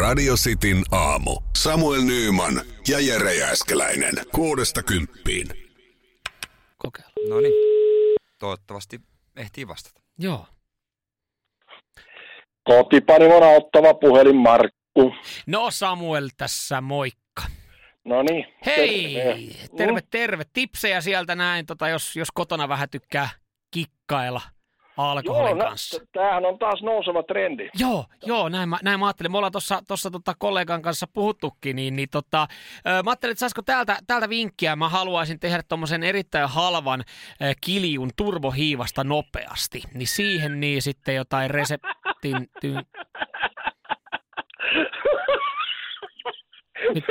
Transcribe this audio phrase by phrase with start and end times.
[0.00, 1.40] Radio Cityn aamu.
[1.56, 4.14] Samuel Nyyman ja Jere Jääskeläinen.
[4.34, 5.46] Kuudesta kymppiin.
[6.78, 7.34] Kokeilla.
[7.34, 7.52] No niin,
[8.38, 9.00] toivottavasti
[9.36, 10.00] ehtii vastata.
[10.18, 10.46] Joo.
[12.64, 15.14] Kotipanimona ottava puhelin Markku.
[15.46, 17.42] No Samuel tässä, moikka.
[18.04, 18.46] No niin.
[18.66, 19.76] Hei, terve.
[19.76, 20.44] terve, terve.
[20.52, 23.28] Tipsejä sieltä näin, tota, jos, jos kotona vähän tykkää
[23.70, 24.40] kikkailla
[25.00, 26.06] alkoholin Joo, no, kanssa.
[26.12, 27.68] tämähän on taas nouseva trendi.
[27.78, 29.32] Joo, joo, näin mä, näin mä ajattelin.
[29.32, 32.46] Me ollaan tuossa tossa, tota, kollegan kanssa puhuttukin, niin, niin tota,
[32.84, 34.76] mä ajattelin, että saisiko täältä, täältä vinkkiä.
[34.76, 39.82] Mä haluaisin tehdä tuommoisen erittäin halvan ö, kiljun turbohiivasta nopeasti.
[39.94, 42.48] Niin siihen niin sitten jotain reseptin...
[42.60, 42.74] Ty...
[46.94, 47.04] Mit,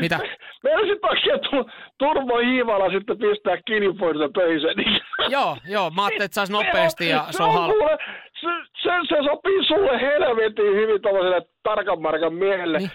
[0.00, 0.18] mitä?
[0.62, 4.76] Meidän takia tu- turbohiivalla sitten pistää kilpoilta pöiseen.
[4.76, 4.95] Niin...
[5.28, 7.96] Joo, joo, mä ajattelin, että saisi nopeasti ja se on halpa.
[8.40, 8.48] se,
[8.82, 12.78] se, se, sopii sulle helvetin hyvin tuollaiselle tarkan markan miehelle.
[12.78, 12.90] Niin.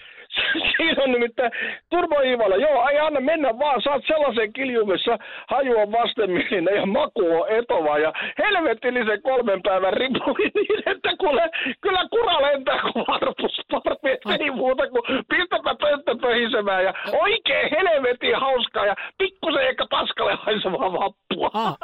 [0.77, 1.51] Siinä on nimittäin
[1.89, 2.55] turbohiivalla.
[2.55, 3.81] Joo, ai anna mennä vaan.
[3.81, 5.17] Saat sellaisen kiljun, missä
[5.49, 7.97] haju on vastenmielinen ja maku on etova.
[7.97, 11.49] Ja helvetillisen kolmen päivän ripuli niin, että kuule,
[11.81, 14.17] kyllä kura lentää kuin varpusparvi.
[14.39, 16.83] Ei muuta kuin pistäpä pönttö pöhisemään.
[16.83, 21.30] Ja oikein helvetin hauskaa ja pikkusen ehkä paskalle haisevaa vappua.
[21.53, 21.77] Ah,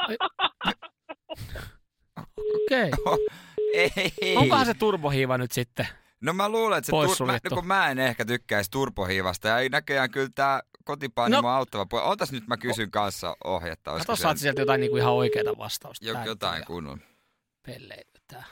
[2.65, 2.91] Okei.
[3.05, 3.17] Okay.
[4.21, 4.37] Ei.
[4.37, 5.87] Onkohan se turbohiiva nyt sitten?
[6.21, 9.59] No mä luulen, että se tur- mä, no kun mä en ehkä tykkäisi turpohiivasta ja
[9.59, 11.47] ei näköjään kyllä tää kotipainimo No.
[11.47, 12.05] auttava puoli.
[12.05, 13.91] Ootas nyt mä kysyn kanssa ohjetta.
[13.91, 16.05] Kato, siellä saat sieltä jotain niinku ihan oikeaa vastausta.
[16.05, 16.99] jo, Tää nyt jotain on kunnon.
[17.65, 18.43] Pelleilyä tää.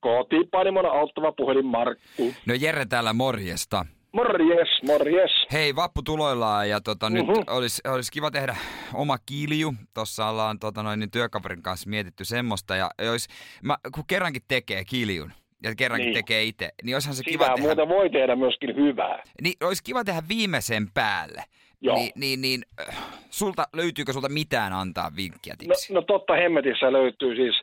[0.00, 2.34] Kotipanimona auttava puhelin Markku.
[2.46, 3.86] No Jere täällä morjesta.
[4.12, 5.30] Morjes, morjes.
[5.52, 7.38] Hei, vappu tuloillaan ja tota, nyt Mhm.
[7.46, 8.56] olisi olis kiva tehdä
[8.94, 9.74] oma kilju.
[9.94, 12.76] Tossa ollaan tota, noin, niin työkaverin kanssa mietitty semmoista.
[12.76, 13.28] Ja olis,
[13.62, 16.14] mä, kun kerrankin tekee kiljun ja kerrankin Niin.
[16.14, 19.22] tekee itse, niin olisihan se kiva Siitä tehdä, muuten voi tehdä myöskin hyvää.
[19.42, 21.42] niin, olisi kiva tehdä viimeisen päälle.
[21.80, 21.96] Joo.
[21.96, 22.96] Niin, niin, niin äh,
[23.30, 27.54] sulta, löytyykö sulta mitään antaa vinkkiä No, no totta hemmetissä löytyy siis,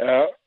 [0.00, 0.38] äh,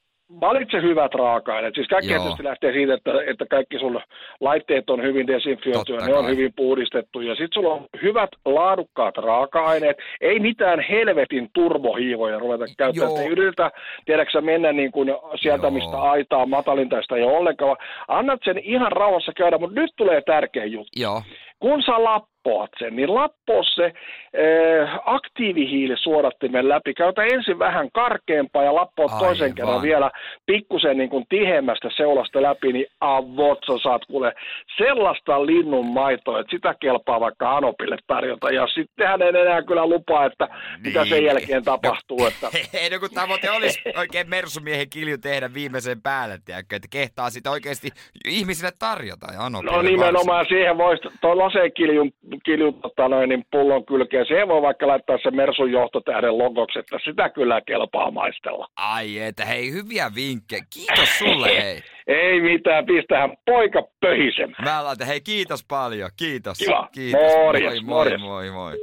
[0.41, 1.75] valitse hyvät raaka-aineet.
[1.75, 2.21] Siis kaikki Joo.
[2.21, 4.01] tietysti lähtee siitä, että, että kaikki sun
[4.39, 7.21] laitteet on hyvin desinfioituja, ne on hyvin puhdistettu.
[7.21, 9.97] Ja sitten sulla on hyvät laadukkaat raaka-aineet.
[10.21, 13.11] Ei mitään helvetin turbohiivoja ruveta käyttämään.
[13.11, 13.21] Joo.
[13.21, 13.71] Ei yritä,
[14.05, 15.71] tiedätkö sä, mennä niin kuin sieltä, Joo.
[15.71, 17.77] mistä aitaa matalinta sitä ei ole ollenkaan.
[18.07, 21.01] Annat sen ihan rauhassa käydä, mutta nyt tulee tärkeä juttu.
[21.01, 21.21] Joo.
[21.59, 24.99] kun sä lappoat sen, niin lappoo se äh,
[25.37, 26.93] aktiivihiilisuodattimen läpi.
[26.93, 30.11] Käytä ensin vähän karkeampaa ja lappoa toisen kerran vielä
[30.45, 34.33] pikkusen niin kuin tihemmästä seulasta läpi, niin avot sä saat kuule
[34.77, 38.49] sellaista linnun maitoa, että sitä kelpaa vaikka Anopille tarjota.
[38.49, 40.47] Ja sittenhän en enää kyllä lupaa, että
[40.85, 41.25] mitä sen Niin.
[41.25, 42.25] jälkeen tapahtuu.
[42.25, 42.47] Että...
[42.73, 47.51] Hei, no kun tavoite olisi oikein mersumiehen kilju tehdä viimeisen päälle, tiedätkö, että kehtaa sitä
[47.51, 47.89] oikeasti
[48.27, 49.27] ihmisille tarjota.
[49.33, 52.11] Ja No nimenomaan siihen voisi tuo lasekiljun
[52.45, 56.97] kiljun, tota noin, niin pullon kylkeen, siihen voi vaikka laittaa se Mersun johtotähden logoksi, että
[57.05, 58.67] sitä kyllä kelpaa maistella.
[58.75, 60.63] Ai että hei, hyviä vinkkejä.
[60.73, 61.83] Kiitos sulle hei.
[62.07, 64.63] Ei mitään, pistähän poika pöhisemään.
[64.63, 66.57] Mä laitan, hei kiitos paljon, kiitos.
[66.57, 66.89] Kiva.
[66.91, 67.21] Kiitos.
[67.21, 68.21] Morjes, moi, moi, morjes.
[68.21, 68.77] moi, moi.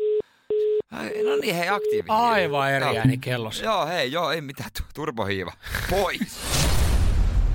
[0.92, 2.06] Ai, no niin, hei aktiivi.
[2.08, 3.64] Aivan eri ääni kellossa.
[3.64, 5.52] Joo, hei, joo, ei mitään, tu- turbohiiva.
[5.90, 6.44] Pois.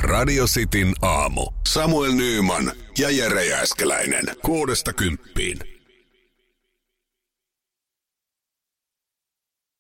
[0.04, 1.46] Radio Cityn aamu.
[1.68, 4.24] Samuel Nyyman ja Jere Jääskeläinen.
[4.46, 5.58] Kuudesta kymppiin.